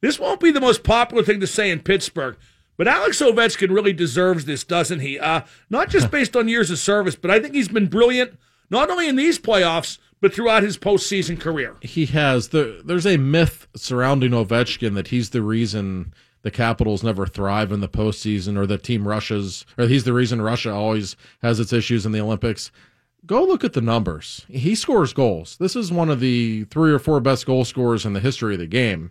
[0.00, 2.36] This won't be the most popular thing to say in Pittsburgh,
[2.76, 5.18] but Alex Ovechkin really deserves this, doesn't he?
[5.18, 8.38] Uh, not just based on years of service, but I think he's been brilliant,
[8.70, 11.76] not only in these playoffs, but throughout his postseason career.
[11.82, 12.48] He has.
[12.48, 17.80] The, there's a myth surrounding Ovechkin that he's the reason the Capitals never thrive in
[17.80, 22.06] the postseason or the team rushes, or he's the reason Russia always has its issues
[22.06, 22.70] in the Olympics.
[23.26, 24.46] Go look at the numbers.
[24.48, 25.56] He scores goals.
[25.58, 28.60] This is one of the three or four best goal scorers in the history of
[28.60, 29.10] the game.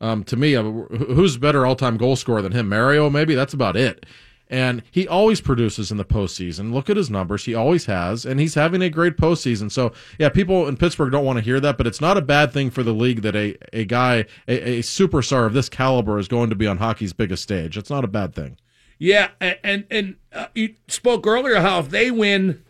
[0.00, 2.68] Um, to me, uh, who's better all time goal scorer than him?
[2.68, 3.34] Mario, maybe?
[3.34, 4.06] That's about it.
[4.50, 6.72] And he always produces in the postseason.
[6.72, 7.44] Look at his numbers.
[7.44, 8.24] He always has.
[8.24, 9.70] And he's having a great postseason.
[9.70, 12.52] So, yeah, people in Pittsburgh don't want to hear that, but it's not a bad
[12.52, 16.28] thing for the league that a, a guy, a, a superstar of this caliber is
[16.28, 17.76] going to be on hockey's biggest stage.
[17.76, 18.56] It's not a bad thing.
[18.98, 19.28] Yeah.
[19.40, 22.64] And, and, uh, you spoke earlier how if they win,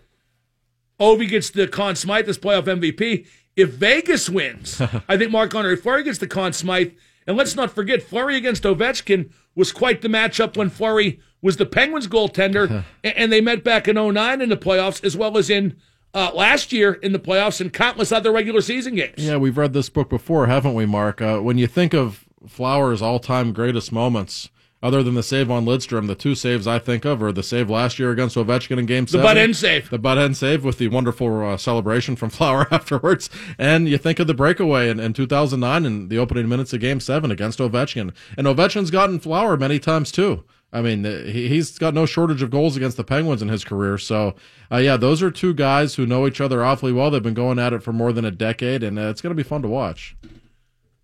[1.00, 3.26] Ovi gets the Conn Smythe as playoff MVP.
[3.56, 6.92] If Vegas wins, I think Marc Andre Fleury gets the Conn Smythe.
[7.26, 11.66] And let's not forget, Fleury against Ovechkin was quite the matchup when Fleury was the
[11.66, 15.76] Penguins goaltender, and they met back in 09 in the playoffs, as well as in
[16.14, 19.18] uh, last year in the playoffs and countless other regular season games.
[19.18, 21.20] Yeah, we've read this book before, haven't we, Mark?
[21.20, 24.48] Uh, when you think of Flower's all-time greatest moments,
[24.82, 27.68] other than the save on Lidstrom, the two saves I think of are the save
[27.68, 30.64] last year against Ovechkin in Game the Seven, butt end save, the butt end save
[30.64, 35.00] with the wonderful uh, celebration from Flower afterwards, and you think of the breakaway in,
[35.00, 39.56] in 2009 in the opening minutes of Game Seven against Ovechkin, and Ovechkin's gotten Flower
[39.56, 40.44] many times too.
[40.72, 43.96] I mean, he's got no shortage of goals against the Penguins in his career.
[43.96, 44.34] So,
[44.70, 47.10] uh, yeah, those are two guys who know each other awfully well.
[47.10, 49.42] They've been going at it for more than a decade, and uh, it's going to
[49.42, 50.14] be fun to watch.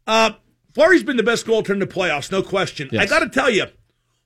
[0.06, 0.32] Uh,
[0.74, 2.88] Fleury's been the best goaltender in the playoffs, no question.
[2.90, 3.02] Yes.
[3.02, 3.66] I got to tell you,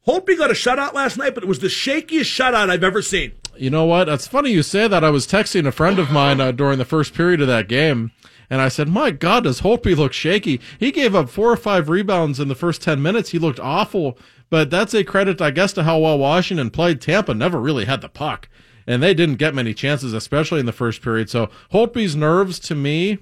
[0.07, 3.33] Holtby got a shutout last night, but it was the shakiest shutout I've ever seen.
[3.57, 4.09] You know what?
[4.09, 5.05] It's funny you say that.
[5.05, 8.13] I was texting a friend of mine uh, during the first period of that game,
[8.49, 10.61] and I said, "My God, does Holtby look shaky?
[10.79, 13.31] He gave up four or five rebounds in the first ten minutes.
[13.31, 17.03] He looked awful." But that's a credit, I guess, to how well Washington played.
[17.03, 18.49] Tampa never really had the puck,
[18.87, 21.29] and they didn't get many chances, especially in the first period.
[21.29, 23.19] So Holtby's nerves, to me,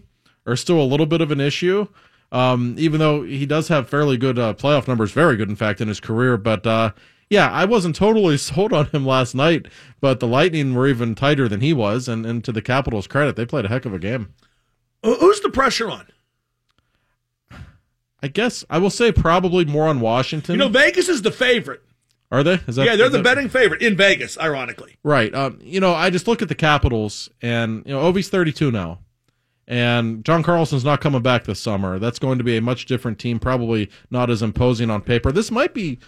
[0.47, 1.89] are still a little bit of an issue.
[2.33, 5.81] Um, even though he does have fairly good uh, playoff numbers, very good, in fact,
[5.81, 6.37] in his career.
[6.37, 6.91] But uh,
[7.31, 9.67] yeah, I wasn't totally sold on him last night,
[10.01, 12.09] but the Lightning were even tighter than he was.
[12.09, 14.35] And, and to the Capitals' credit, they played a heck of a game.
[15.03, 16.09] Who's the pressure on?
[18.23, 20.55] I guess I will say probably more on Washington.
[20.55, 21.83] You know, Vegas is the favorite.
[22.31, 22.57] Are they?
[22.57, 23.23] That, yeah, they're the that...
[23.23, 24.97] betting favorite in Vegas, ironically.
[25.05, 25.33] Right.
[25.33, 28.99] Um, you know, I just look at the Capitals, and you know, Ovi's thirty-two now,
[29.67, 31.99] and John Carlson's not coming back this summer.
[31.99, 35.33] That's going to be a much different team, probably not as imposing on paper.
[35.33, 35.99] This might be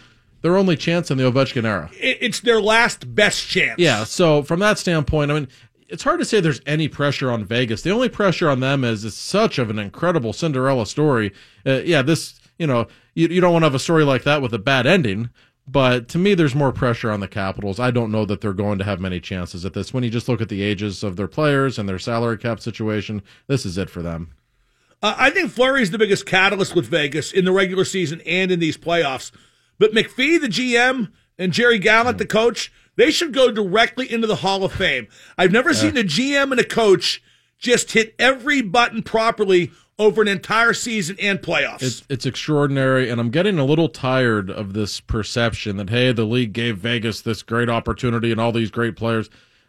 [0.42, 1.90] their only chance in the Ovechkin era.
[1.94, 3.78] It's their last best chance.
[3.78, 4.04] Yeah.
[4.04, 5.48] So from that standpoint, I mean,
[5.88, 7.82] it's hard to say there's any pressure on Vegas.
[7.82, 11.32] The only pressure on them is it's such of an incredible Cinderella story.
[11.66, 14.42] Uh, yeah, this, you know, you, you don't want to have a story like that
[14.42, 15.30] with a bad ending.
[15.70, 17.78] But to me, there's more pressure on the Capitals.
[17.78, 19.92] I don't know that they're going to have many chances at this.
[19.92, 23.22] When you just look at the ages of their players and their salary cap situation,
[23.48, 24.30] this is it for them.
[25.02, 28.50] Uh, I think Fleury is the biggest catalyst with Vegas in the regular season and
[28.50, 29.30] in these playoffs.
[29.78, 34.36] But McPhee, the GM, and Jerry Gallant, the coach, they should go directly into the
[34.36, 35.06] Hall of Fame.
[35.36, 37.22] I've never seen a GM and a coach
[37.58, 41.82] just hit every button properly over an entire season and playoffs.
[41.82, 46.24] It's, it's extraordinary, and I'm getting a little tired of this perception that hey, the
[46.24, 49.28] league gave Vegas this great opportunity and all these great players.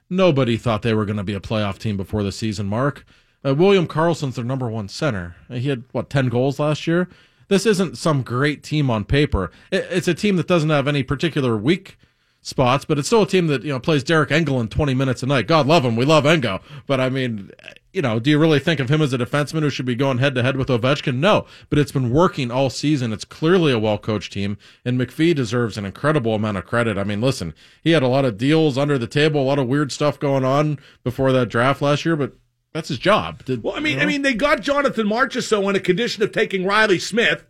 [0.09, 2.67] Nobody thought they were going to be a playoff team before the season.
[2.67, 3.05] Mark
[3.45, 5.35] uh, William Karlsson's their number one center.
[5.49, 7.07] He had what ten goals last year.
[7.47, 9.51] This isn't some great team on paper.
[9.71, 11.97] It, it's a team that doesn't have any particular weak
[12.41, 15.25] spots, but it's still a team that you know plays Deryk Engelland 20 minutes a
[15.25, 15.47] night.
[15.47, 17.51] God love him, we love Engo, but I mean,
[17.91, 20.19] you know, do you really think of him as a defenseman who should be going
[20.19, 21.15] head to head with Ovechkin?
[21.15, 23.11] No, but it's been working all season.
[23.11, 26.97] It's clearly a well coached team, and McPhee deserves an incredible amount of credit.
[26.97, 29.67] I mean, listen, he had a lot of deals under the table, a lot of
[29.67, 32.33] weird stuff going on before that draft last year, but
[32.73, 33.43] that's his job.
[33.45, 34.03] Did, well, I mean, you know?
[34.03, 37.43] I mean, they got Jonathan Marchessault on a condition of taking Riley Smith,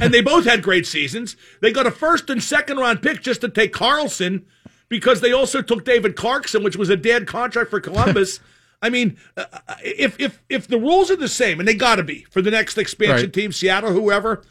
[0.00, 1.34] and they both had great seasons.
[1.62, 4.44] They got a first and second round pick just to take Karlsson
[4.90, 8.40] because they also took David Clarkson, which was a dead contract for Columbus.
[8.80, 9.44] I mean, uh,
[9.84, 12.50] if if if the rules are the same, and they got to be for the
[12.50, 13.32] next expansion Right.
[13.32, 14.42] team, Seattle, whoever.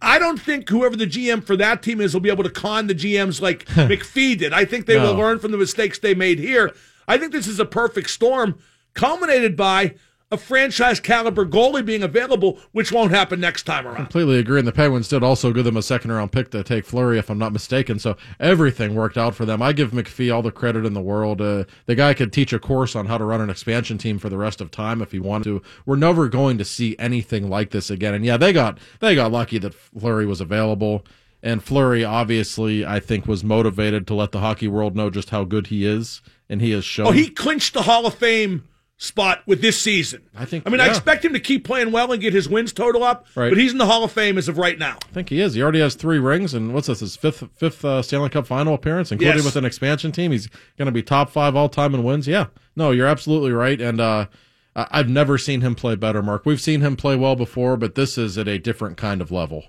[0.00, 2.86] I don't think whoever the GM for that team is will be able to con
[2.86, 4.52] the GMs like McPhee did.
[4.52, 6.70] I think they will learn from the mistakes they made here.
[7.08, 8.58] I think this is a perfect storm,
[8.94, 9.94] culminated by
[10.32, 13.96] a franchise caliber goalie being available, which won't happen next time around.
[13.96, 14.58] completely agree.
[14.58, 17.30] And the Penguins did also give them a second round pick to take Fleury, if
[17.30, 17.98] I'm not mistaken.
[18.00, 19.62] So everything worked out for them.
[19.62, 21.40] I give McPhee all the credit in the world.
[21.40, 24.28] Uh, the guy could teach a course on how to run an expansion team for
[24.28, 25.62] the rest of time if he wanted to.
[25.84, 28.14] We're never going to see anything like this again.
[28.14, 31.04] And yeah, they got they got lucky that Fleury was available.
[31.40, 35.44] And Fleury obviously, I think, was motivated to let the hockey world know just how
[35.44, 37.06] good he is, and he has shown.
[37.06, 38.64] Oh, he clinched the Hall of Fame
[38.98, 40.22] spot with this season.
[40.34, 42.72] I think- I mean, I expect him to keep playing well and get his wins
[42.72, 43.50] total up, Right.
[43.50, 44.96] but he's in the Hall of Fame as of right now.
[45.10, 45.52] I think he is.
[45.54, 47.00] He already has three rings, and what's this?
[47.00, 49.44] His fifth fifth uh, Stanley Cup final appearance, including Yes.
[49.44, 50.32] with an expansion team.
[50.32, 52.26] He's going to be top five all time in wins.
[52.26, 53.78] Yeah, no, you're absolutely right.
[53.80, 54.26] And uh,
[54.74, 56.46] I've never seen him play better, Mark.
[56.46, 59.64] We've seen him play well before, but this is at a different kind of level.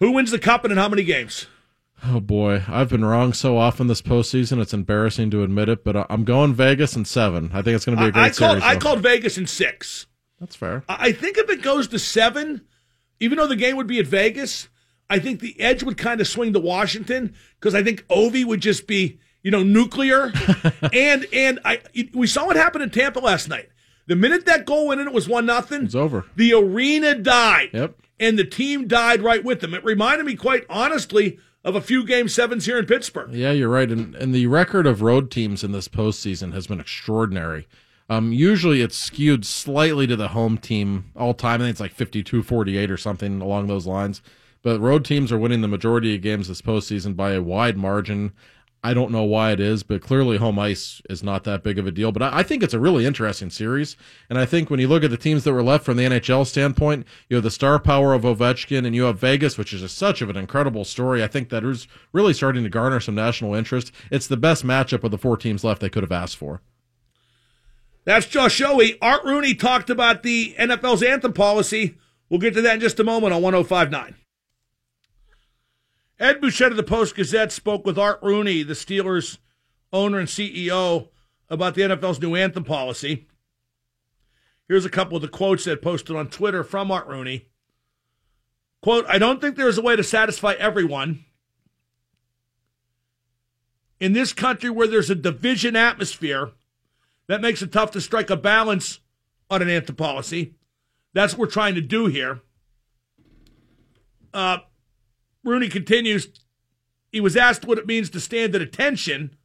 [0.00, 1.46] Who wins the cup and in how many games?
[2.04, 4.60] Oh boy, I've been wrong so often this postseason.
[4.60, 7.50] It's embarrassing to admit it, but I'm going Vegas in seven.
[7.52, 8.62] I think it's going to be a great I, I called series.
[8.62, 8.80] I though.
[8.80, 10.06] called Vegas in six.
[10.38, 10.84] That's fair.
[10.88, 12.62] I I think if it goes to seven,
[13.20, 14.68] even though the game would be at Vegas,
[15.10, 18.60] I think the edge would kind of swing to Washington because I think Ovi would
[18.60, 20.32] just be, you know, nuclear.
[20.92, 21.80] and and I
[22.14, 23.70] we saw what happened in Tampa last night.
[24.06, 25.84] The minute that goal went in, it was one nothing.
[25.84, 26.24] It's over.
[26.36, 27.70] The arena died.
[27.72, 27.96] Yep.
[28.20, 29.74] And the team died right with them.
[29.74, 33.32] It reminded me, quite honestly, of a few game sevens here in Pittsburgh.
[33.32, 33.90] Yeah, you're right.
[33.90, 37.66] And, and the record of road teams in this postseason has been extraordinary.
[38.08, 41.60] Um, usually it's skewed slightly to the home team all time.
[41.60, 44.22] I think it's like 52 48 or something along those lines.
[44.62, 48.32] But road teams are winning the majority of games this postseason by a wide margin.
[48.88, 51.86] I don't know why it is, but clearly home ice is not that big of
[51.86, 52.10] a deal.
[52.10, 53.98] But I, I think it's a really interesting series.
[54.30, 56.46] And I think when you look at the teams that were left from the NHL
[56.46, 60.22] standpoint, you have the star power of Ovechkin and you have Vegas, which is such
[60.22, 61.22] of an incredible story.
[61.22, 63.92] I think that is really starting to garner some national interest.
[64.10, 66.62] It's the best matchup of the four teams left they could have asked for.
[68.06, 68.96] That's Josh Yohe.
[69.02, 71.98] Art Rooney talked about the NFL's anthem policy.
[72.30, 74.14] We'll get to that in just a moment on 1059.
[76.20, 79.38] Ed Bouchette of the Post Gazette spoke with Art Rooney, the Steelers
[79.92, 81.08] owner and CEO,
[81.48, 83.28] about the NFL's new anthem policy.
[84.66, 87.46] Here's a couple of the quotes that posted on Twitter from Art Rooney.
[88.82, 91.24] Quote, I don't think there's a way to satisfy everyone.
[94.00, 96.52] In this country where there's a division atmosphere,
[97.28, 99.00] that makes it tough to strike a balance
[99.50, 100.54] on an anthem policy.
[101.12, 102.40] That's what we're trying to do here.
[104.32, 104.58] Uh,
[105.48, 106.28] Rooney continues.
[107.10, 109.36] He was asked what it means to stand at attention.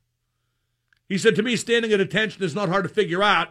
[1.08, 3.50] He said, To me, standing at attention is not hard to figure out.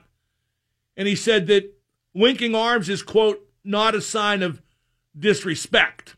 [0.97, 1.73] And he said that
[2.13, 4.63] winking arms is, quote, not a sign of
[5.19, 6.17] disrespect.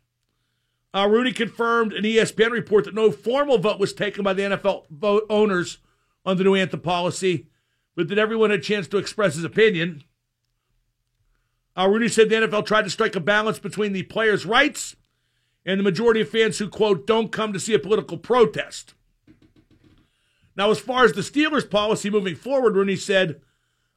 [0.92, 4.84] Uh, Rooney confirmed an ESPN report that no formal vote was taken by the NFL
[4.90, 5.78] vote owners
[6.24, 7.48] on the new anthem policy,
[7.96, 10.04] but that everyone had a chance to express his opinion.
[11.76, 14.94] Uh, Rooney said the NFL tried to strike a balance between the players' rights
[15.66, 18.94] and the majority of fans who, quote, don't come to see a political protest.
[20.56, 23.40] Now, as far as the Steelers' policy moving forward, Rooney said,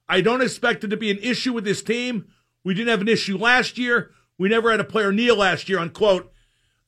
[0.10, 2.28] I don't expect it to be an issue with this team.
[2.64, 4.12] We didn't have an issue last year.
[4.38, 6.32] We never had a player kneel last year, unquote.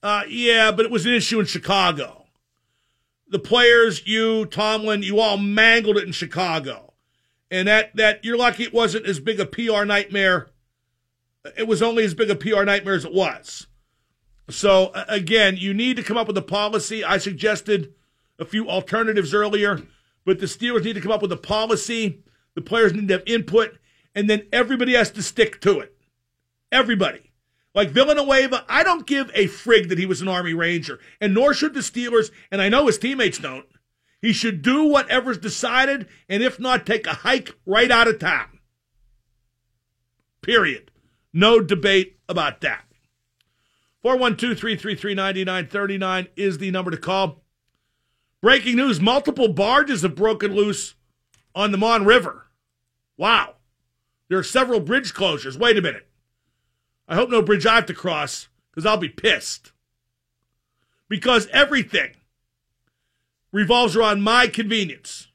[0.01, 2.25] Uh, yeah, but it was an issue in Chicago.
[3.27, 6.93] The players, you, Tomlin, you all mangled it in Chicago.
[7.51, 10.49] And that, that you're lucky it wasn't as big a PR nightmare.
[11.57, 13.67] It was only as big a PR nightmare as it was.
[14.49, 17.03] So again, you need to come up with a policy.
[17.03, 17.93] I suggested
[18.39, 19.81] a few alternatives earlier,
[20.25, 22.23] but the Steelers need to come up with a policy.
[22.55, 23.77] The players need to have input,
[24.15, 25.95] and then everybody has to stick to it.
[26.71, 27.31] Everybody.
[27.75, 31.53] Like Villanueva, I don't give a frig that he was an Army Ranger, and nor
[31.53, 33.67] should the Steelers, and I know his teammates don't.
[34.21, 38.59] He should do whatever's decided, and if not, take a hike right out of town.
[40.41, 40.91] Period.
[41.31, 42.88] No debate about that.
[44.01, 47.43] 412 333 9939 is the number to call.
[48.41, 50.95] Breaking news multiple barges have broken loose
[51.53, 52.47] on the Mon River.
[53.17, 53.55] Wow.
[54.29, 55.57] There are several bridge closures.
[55.57, 56.07] Wait a minute.
[57.07, 59.73] I hope no bridge I have to cross because I'll be pissed.
[61.09, 62.11] Because everything
[63.51, 65.27] revolves around my convenience.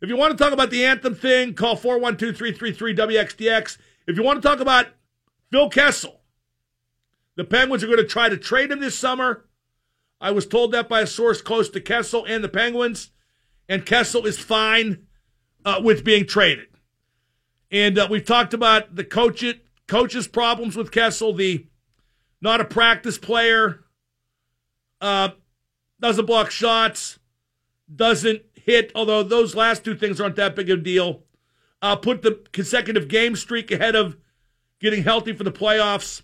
[0.00, 3.78] If you want to talk about the anthem thing, call 412 333 WXDX.
[4.06, 4.88] If you want to talk about
[5.50, 6.20] Phil Kessel,
[7.36, 9.44] the Penguins are going to try to trade him this summer.
[10.20, 13.10] I was told that by a source close to Kessel and the Penguins,
[13.68, 15.06] and Kessel is fine
[15.64, 16.68] uh, with being traded.
[17.70, 19.44] And uh, we've talked about the coach
[19.86, 21.66] coach's problems with Kessel, the
[22.40, 23.84] not a practice player,
[25.00, 25.30] uh,
[26.00, 27.18] doesn't block shots,
[27.94, 31.22] doesn't hit, although those last two things aren't that big of a deal.
[31.82, 34.16] Uh, put the consecutive game streak ahead of
[34.80, 36.22] getting healthy for the playoffs.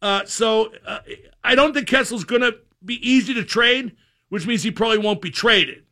[0.00, 1.00] Uh, so uh,
[1.42, 3.96] I don't think Kessel's going to be easy to trade,
[4.28, 5.84] which means he probably won't be traded.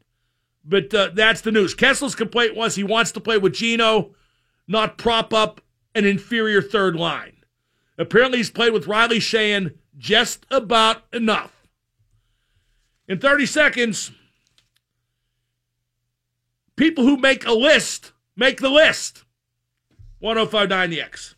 [0.64, 1.74] But uh, that's the news.
[1.74, 4.14] Kessel's complaint was he wants to play with Geno,
[4.66, 5.60] not prop up
[5.94, 7.36] an inferior third line.
[7.98, 11.66] Apparently, he's played with Riley Sheahan just about enough.
[13.08, 14.10] In 30 seconds,
[16.74, 19.24] people who make a list make the list.
[20.18, 21.35] 1059 The X.